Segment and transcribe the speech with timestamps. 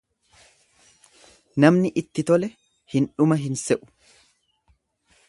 [1.65, 2.51] Namni itti tole
[2.95, 3.91] hin dhuma hin se'u.